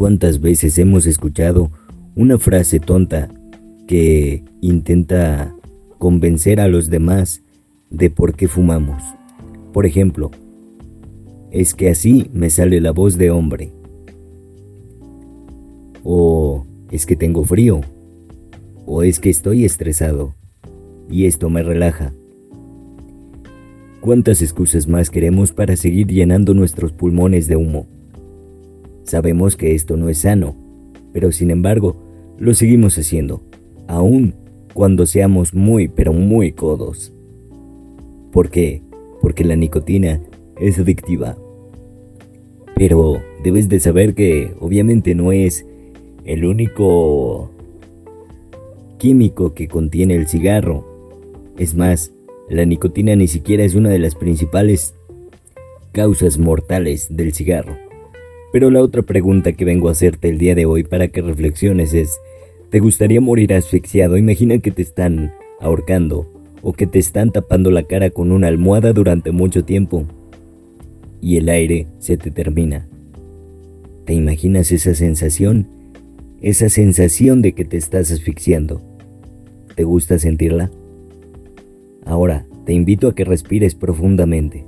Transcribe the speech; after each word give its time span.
¿Cuántas 0.00 0.40
veces 0.40 0.78
hemos 0.78 1.04
escuchado 1.04 1.70
una 2.16 2.38
frase 2.38 2.80
tonta 2.80 3.28
que 3.86 4.42
intenta 4.62 5.54
convencer 5.98 6.58
a 6.58 6.68
los 6.68 6.88
demás 6.88 7.42
de 7.90 8.08
por 8.08 8.34
qué 8.34 8.48
fumamos? 8.48 9.02
Por 9.74 9.84
ejemplo, 9.84 10.30
es 11.50 11.74
que 11.74 11.90
así 11.90 12.30
me 12.32 12.48
sale 12.48 12.80
la 12.80 12.92
voz 12.92 13.18
de 13.18 13.30
hombre. 13.30 13.74
O 16.02 16.64
es 16.90 17.04
que 17.04 17.14
tengo 17.14 17.44
frío. 17.44 17.82
O 18.86 19.02
es 19.02 19.20
que 19.20 19.28
estoy 19.28 19.66
estresado. 19.66 20.34
Y 21.10 21.26
esto 21.26 21.50
me 21.50 21.62
relaja. 21.62 22.14
¿Cuántas 24.00 24.40
excusas 24.40 24.88
más 24.88 25.10
queremos 25.10 25.52
para 25.52 25.76
seguir 25.76 26.06
llenando 26.06 26.54
nuestros 26.54 26.90
pulmones 26.90 27.48
de 27.48 27.56
humo? 27.56 27.99
Sabemos 29.10 29.56
que 29.56 29.74
esto 29.74 29.96
no 29.96 30.08
es 30.08 30.18
sano, 30.18 30.54
pero 31.12 31.32
sin 31.32 31.50
embargo, 31.50 31.96
lo 32.38 32.54
seguimos 32.54 32.96
haciendo, 32.96 33.42
aun 33.88 34.36
cuando 34.72 35.04
seamos 35.04 35.52
muy, 35.52 35.88
pero 35.88 36.12
muy 36.12 36.52
codos. 36.52 37.12
¿Por 38.30 38.50
qué? 38.50 38.84
Porque 39.20 39.42
la 39.42 39.56
nicotina 39.56 40.22
es 40.60 40.78
adictiva. 40.78 41.36
Pero 42.76 43.20
debes 43.42 43.68
de 43.68 43.80
saber 43.80 44.14
que 44.14 44.54
obviamente 44.60 45.16
no 45.16 45.32
es 45.32 45.66
el 46.24 46.44
único 46.44 47.50
químico 48.98 49.54
que 49.54 49.66
contiene 49.66 50.14
el 50.14 50.28
cigarro. 50.28 50.86
Es 51.58 51.74
más, 51.74 52.12
la 52.48 52.64
nicotina 52.64 53.16
ni 53.16 53.26
siquiera 53.26 53.64
es 53.64 53.74
una 53.74 53.88
de 53.88 53.98
las 53.98 54.14
principales 54.14 54.94
causas 55.90 56.38
mortales 56.38 57.08
del 57.10 57.32
cigarro. 57.32 57.89
Pero 58.52 58.70
la 58.70 58.82
otra 58.82 59.02
pregunta 59.02 59.52
que 59.52 59.64
vengo 59.64 59.88
a 59.88 59.92
hacerte 59.92 60.28
el 60.28 60.38
día 60.38 60.54
de 60.54 60.66
hoy 60.66 60.82
para 60.82 61.08
que 61.08 61.22
reflexiones 61.22 61.94
es, 61.94 62.18
¿te 62.70 62.80
gustaría 62.80 63.20
morir 63.20 63.54
asfixiado? 63.54 64.16
Imagina 64.16 64.58
que 64.58 64.70
te 64.70 64.82
están 64.82 65.32
ahorcando 65.60 66.26
o 66.62 66.72
que 66.72 66.86
te 66.86 66.98
están 66.98 67.30
tapando 67.30 67.70
la 67.70 67.84
cara 67.84 68.10
con 68.10 68.32
una 68.32 68.48
almohada 68.48 68.92
durante 68.92 69.30
mucho 69.30 69.64
tiempo 69.64 70.04
y 71.20 71.36
el 71.36 71.48
aire 71.48 71.86
se 71.98 72.16
te 72.16 72.30
termina. 72.30 72.88
¿Te 74.04 74.14
imaginas 74.14 74.72
esa 74.72 74.94
sensación? 74.94 75.68
Esa 76.40 76.68
sensación 76.68 77.42
de 77.42 77.52
que 77.52 77.64
te 77.64 77.76
estás 77.76 78.10
asfixiando. 78.10 78.82
¿Te 79.76 79.84
gusta 79.84 80.18
sentirla? 80.18 80.70
Ahora, 82.04 82.46
te 82.64 82.72
invito 82.72 83.08
a 83.08 83.14
que 83.14 83.24
respires 83.24 83.74
profundamente. 83.74 84.64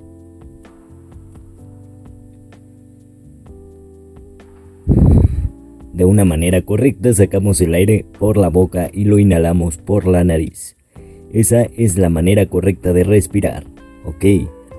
De 5.92 6.06
una 6.06 6.24
manera 6.24 6.62
correcta 6.62 7.12
sacamos 7.12 7.60
el 7.60 7.74
aire 7.74 8.06
por 8.18 8.38
la 8.38 8.48
boca 8.48 8.90
y 8.92 9.04
lo 9.04 9.18
inhalamos 9.18 9.76
por 9.76 10.06
la 10.06 10.24
nariz. 10.24 10.76
Esa 11.32 11.62
es 11.76 11.98
la 11.98 12.08
manera 12.08 12.46
correcta 12.46 12.92
de 12.92 13.04
respirar. 13.04 13.64
Ok, 14.04 14.24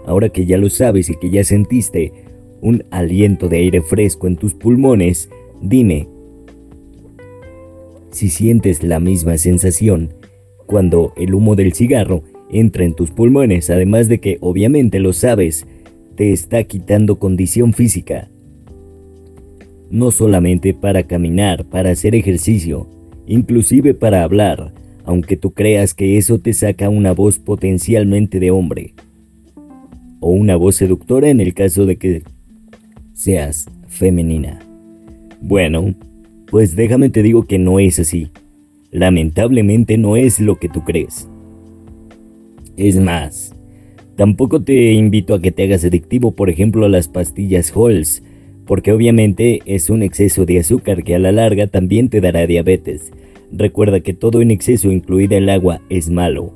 ahora 0.05 0.29
que 0.29 0.45
ya 0.45 0.57
lo 0.57 0.69
sabes 0.69 1.09
y 1.09 1.15
que 1.15 1.29
ya 1.29 1.43
sentiste 1.43 2.11
un 2.61 2.83
aliento 2.89 3.47
de 3.47 3.57
aire 3.57 3.81
fresco 3.81 4.27
en 4.27 4.37
tus 4.37 4.55
pulmones, 4.55 5.29
dime 5.61 6.07
si 8.09 8.29
sientes 8.29 8.83
la 8.83 8.99
misma 8.99 9.37
sensación 9.37 10.13
cuando 10.65 11.13
el 11.17 11.33
humo 11.33 11.55
del 11.55 11.73
cigarro 11.73 12.23
entra 12.49 12.85
en 12.85 12.93
tus 12.93 13.11
pulmones, 13.11 13.69
además 13.69 14.07
de 14.07 14.19
que 14.19 14.37
obviamente 14.39 14.99
lo 14.99 15.13
sabes, 15.13 15.65
te 16.15 16.31
está 16.31 16.63
quitando 16.63 17.17
condición 17.17 17.73
física 17.73 18.29
no 19.93 20.09
solamente 20.09 20.73
para 20.73 21.03
caminar, 21.03 21.65
para 21.65 21.91
hacer 21.91 22.15
ejercicio, 22.15 22.87
inclusive 23.27 23.93
para 23.93 24.23
hablar, 24.23 24.73
aunque 25.05 25.37
tú 25.37 25.51
creas 25.51 25.93
que 25.93 26.17
eso 26.17 26.39
te 26.39 26.51
saca 26.53 26.89
una 26.89 27.11
voz 27.11 27.37
potencialmente 27.37 28.39
de 28.39 28.49
hombre, 28.49 28.95
o 30.19 30.31
una 30.31 30.55
voz 30.55 30.77
seductora 30.77 31.29
en 31.29 31.39
el 31.39 31.53
caso 31.53 31.85
de 31.85 31.97
que 31.97 32.23
seas 33.13 33.69
femenina. 33.87 34.61
Bueno, 35.41 35.93
pues 36.49 36.75
déjame 36.75 37.09
te 37.09 37.21
digo 37.21 37.43
que 37.43 37.59
no 37.59 37.79
es 37.79 37.99
así. 37.99 38.29
Lamentablemente 38.89 39.99
no 39.99 40.17
es 40.17 40.39
lo 40.39 40.57
que 40.57 40.69
tú 40.69 40.83
crees. 40.83 41.29
Es 42.77 42.99
más, 42.99 43.53
tampoco 44.15 44.59
te 44.59 44.93
invito 44.93 45.35
a 45.35 45.41
que 45.41 45.51
te 45.51 45.65
hagas 45.65 45.85
adictivo, 45.85 46.31
por 46.31 46.49
ejemplo, 46.49 46.83
a 46.83 46.89
las 46.89 47.07
pastillas 47.07 47.71
Halls, 47.75 48.23
porque 48.65 48.91
obviamente 48.91 49.61
es 49.65 49.89
un 49.89 50.03
exceso 50.03 50.45
de 50.45 50.59
azúcar 50.59 51.03
que 51.03 51.15
a 51.15 51.19
la 51.19 51.31
larga 51.31 51.67
también 51.67 52.09
te 52.09 52.21
dará 52.21 52.45
diabetes. 52.47 53.11
Recuerda 53.51 53.99
que 53.99 54.13
todo 54.13 54.41
en 54.41 54.51
exceso, 54.51 54.91
incluida 54.91 55.37
el 55.37 55.49
agua, 55.49 55.81
es 55.89 56.09
malo. 56.09 56.53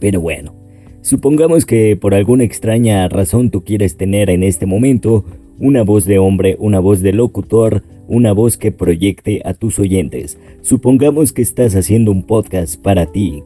Pero 0.00 0.20
bueno, 0.20 0.54
supongamos 1.00 1.64
que 1.64 1.96
por 1.96 2.14
alguna 2.14 2.44
extraña 2.44 3.08
razón 3.08 3.50
tú 3.50 3.64
quieres 3.64 3.96
tener 3.96 4.30
en 4.30 4.42
este 4.42 4.66
momento 4.66 5.24
una 5.58 5.82
voz 5.82 6.04
de 6.04 6.18
hombre, 6.18 6.56
una 6.58 6.78
voz 6.78 7.00
de 7.00 7.12
locutor, 7.12 7.82
una 8.06 8.32
voz 8.32 8.56
que 8.56 8.72
proyecte 8.72 9.42
a 9.44 9.54
tus 9.54 9.78
oyentes. 9.78 10.38
Supongamos 10.62 11.32
que 11.32 11.42
estás 11.42 11.74
haciendo 11.74 12.10
un 12.10 12.22
podcast 12.22 12.80
para 12.80 13.06
ti. 13.06 13.42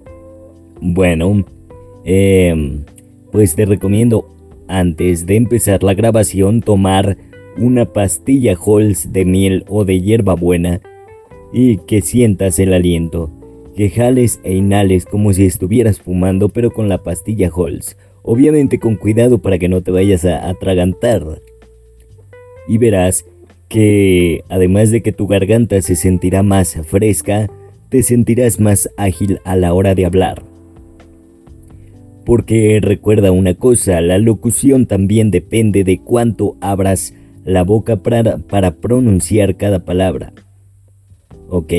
Bueno, 0.80 1.44
eh, 2.04 2.82
pues 3.30 3.54
te 3.54 3.64
recomiendo 3.64 4.28
antes 4.68 5.26
de 5.26 5.36
empezar 5.36 5.82
la 5.82 5.94
grabación 5.94 6.60
tomar 6.60 7.16
una 7.56 7.86
pastilla 7.86 8.56
Halls 8.56 9.12
de 9.12 9.24
miel 9.24 9.64
o 9.68 9.84
de 9.84 10.00
hierbabuena 10.00 10.80
y 11.52 11.78
que 11.78 12.00
sientas 12.00 12.58
el 12.58 12.72
aliento, 12.72 13.30
que 13.76 13.90
jales 13.90 14.40
e 14.42 14.54
inhales 14.54 15.06
como 15.06 15.32
si 15.32 15.44
estuvieras 15.44 16.00
fumando 16.00 16.48
pero 16.48 16.70
con 16.70 16.88
la 16.88 17.02
pastilla 17.02 17.50
Halls, 17.54 17.96
obviamente 18.22 18.78
con 18.78 18.96
cuidado 18.96 19.38
para 19.38 19.58
que 19.58 19.68
no 19.68 19.82
te 19.82 19.90
vayas 19.90 20.24
a 20.24 20.48
atragantar. 20.48 21.40
Y 22.68 22.78
verás 22.78 23.26
que 23.68 24.44
además 24.48 24.90
de 24.90 25.02
que 25.02 25.12
tu 25.12 25.26
garganta 25.26 25.80
se 25.82 25.96
sentirá 25.96 26.42
más 26.42 26.78
fresca, 26.86 27.50
te 27.88 28.02
sentirás 28.02 28.60
más 28.60 28.88
ágil 28.96 29.40
a 29.44 29.56
la 29.56 29.74
hora 29.74 29.94
de 29.94 30.06
hablar. 30.06 30.42
Porque 32.24 32.78
recuerda 32.80 33.32
una 33.32 33.54
cosa, 33.54 34.00
la 34.00 34.18
locución 34.18 34.86
también 34.86 35.30
depende 35.30 35.84
de 35.84 35.98
cuánto 35.98 36.56
abras 36.60 37.14
la 37.44 37.64
boca 37.64 37.96
para, 38.02 38.38
para 38.38 38.76
pronunciar 38.76 39.56
cada 39.56 39.84
palabra. 39.84 40.32
Ok, 41.48 41.72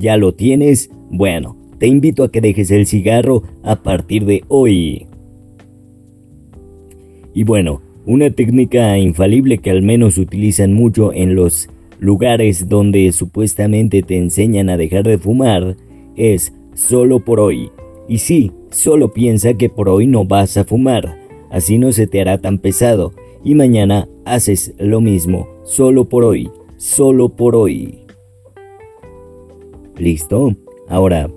¿ya 0.00 0.16
lo 0.16 0.34
tienes? 0.34 0.90
Bueno, 1.10 1.56
te 1.78 1.86
invito 1.86 2.24
a 2.24 2.30
que 2.30 2.40
dejes 2.40 2.70
el 2.70 2.86
cigarro 2.86 3.42
a 3.62 3.82
partir 3.82 4.24
de 4.24 4.44
hoy. 4.48 5.06
Y 7.32 7.44
bueno, 7.44 7.82
una 8.06 8.30
técnica 8.30 8.98
infalible 8.98 9.58
que 9.58 9.70
al 9.70 9.82
menos 9.82 10.18
utilizan 10.18 10.72
mucho 10.74 11.12
en 11.12 11.34
los 11.34 11.68
lugares 11.98 12.68
donde 12.68 13.10
supuestamente 13.12 14.02
te 14.02 14.18
enseñan 14.18 14.68
a 14.68 14.76
dejar 14.76 15.04
de 15.04 15.18
fumar 15.18 15.76
es 16.16 16.52
solo 16.74 17.20
por 17.20 17.40
hoy. 17.40 17.70
Y 18.08 18.18
sí, 18.18 18.52
solo 18.70 19.12
piensa 19.12 19.54
que 19.54 19.68
por 19.68 19.88
hoy 19.88 20.06
no 20.06 20.24
vas 20.26 20.56
a 20.56 20.64
fumar, 20.64 21.18
así 21.50 21.78
no 21.78 21.92
se 21.92 22.06
te 22.06 22.20
hará 22.20 22.38
tan 22.38 22.58
pesado 22.58 23.12
y 23.44 23.54
mañana 23.54 24.08
haces 24.24 24.74
lo 24.78 25.00
mismo, 25.00 25.46
solo 25.64 26.08
por 26.08 26.24
hoy, 26.24 26.50
solo 26.78 27.28
por 27.28 27.54
hoy. 27.54 28.00
¿Listo? 29.98 30.56
Ahora, 30.88 31.30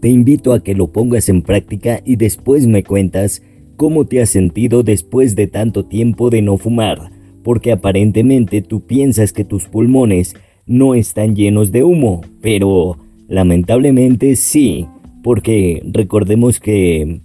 te 0.00 0.08
invito 0.08 0.52
a 0.52 0.62
que 0.62 0.74
lo 0.74 0.92
pongas 0.92 1.28
en 1.28 1.42
práctica 1.42 2.00
y 2.04 2.16
después 2.16 2.66
me 2.66 2.84
cuentas 2.84 3.42
cómo 3.76 4.06
te 4.06 4.22
has 4.22 4.30
sentido 4.30 4.82
después 4.82 5.36
de 5.36 5.46
tanto 5.46 5.84
tiempo 5.84 6.30
de 6.30 6.40
no 6.40 6.56
fumar, 6.56 7.10
porque 7.42 7.72
aparentemente 7.72 8.62
tú 8.62 8.80
piensas 8.80 9.32
que 9.32 9.44
tus 9.44 9.66
pulmones 9.66 10.34
no 10.66 10.94
están 10.94 11.34
llenos 11.34 11.72
de 11.72 11.82
humo, 11.82 12.20
pero 12.40 12.96
lamentablemente 13.28 14.36
sí, 14.36 14.86
porque 15.22 15.82
recordemos 15.84 16.60
que 16.60 17.20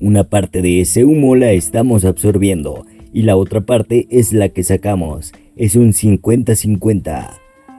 una 0.00 0.24
parte 0.24 0.62
de 0.62 0.80
ese 0.80 1.04
humo 1.04 1.36
la 1.36 1.52
estamos 1.52 2.04
absorbiendo 2.04 2.84
y 3.12 3.22
la 3.22 3.36
otra 3.36 3.62
parte 3.62 4.06
es 4.10 4.32
la 4.32 4.50
que 4.50 4.62
sacamos. 4.62 5.32
Es 5.56 5.74
un 5.76 5.92
50-50. 5.92 7.30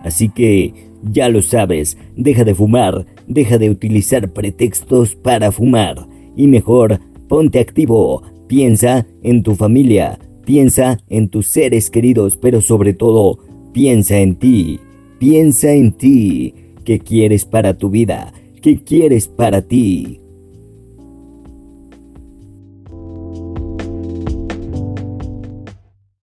Así 0.03 0.29
que, 0.29 0.73
ya 1.03 1.29
lo 1.29 1.41
sabes, 1.41 1.97
deja 2.15 2.43
de 2.43 2.55
fumar, 2.55 3.05
deja 3.27 3.57
de 3.57 3.69
utilizar 3.69 4.31
pretextos 4.31 5.15
para 5.15 5.51
fumar 5.51 6.07
y 6.35 6.47
mejor 6.47 6.99
ponte 7.27 7.59
activo, 7.59 8.23
piensa 8.47 9.05
en 9.21 9.43
tu 9.43 9.55
familia, 9.55 10.19
piensa 10.45 10.99
en 11.09 11.29
tus 11.29 11.47
seres 11.47 11.89
queridos, 11.89 12.37
pero 12.37 12.61
sobre 12.61 12.93
todo, 12.93 13.39
piensa 13.73 14.19
en 14.19 14.35
ti, 14.35 14.79
piensa 15.19 15.71
en 15.73 15.91
ti, 15.91 16.53
qué 16.83 16.99
quieres 16.99 17.45
para 17.45 17.77
tu 17.77 17.89
vida, 17.89 18.33
qué 18.61 18.81
quieres 18.81 19.27
para 19.27 19.61
ti. 19.61 20.19